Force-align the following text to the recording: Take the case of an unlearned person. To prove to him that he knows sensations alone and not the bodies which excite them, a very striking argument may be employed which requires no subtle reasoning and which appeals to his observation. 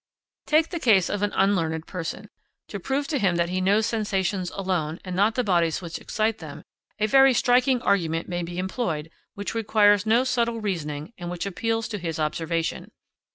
Take 0.47 0.69
the 0.69 0.79
case 0.79 1.09
of 1.11 1.21
an 1.21 1.31
unlearned 1.35 1.85
person. 1.85 2.31
To 2.69 2.79
prove 2.79 3.07
to 3.09 3.19
him 3.19 3.35
that 3.35 3.49
he 3.49 3.61
knows 3.61 3.85
sensations 3.85 4.49
alone 4.55 4.97
and 5.05 5.15
not 5.15 5.35
the 5.35 5.43
bodies 5.43 5.79
which 5.79 5.99
excite 5.99 6.39
them, 6.39 6.63
a 6.97 7.05
very 7.05 7.35
striking 7.35 7.83
argument 7.83 8.27
may 8.27 8.41
be 8.41 8.57
employed 8.57 9.11
which 9.35 9.53
requires 9.53 10.07
no 10.07 10.23
subtle 10.23 10.59
reasoning 10.59 11.13
and 11.19 11.29
which 11.29 11.45
appeals 11.45 11.87
to 11.89 11.99
his 11.99 12.17
observation. 12.19 12.89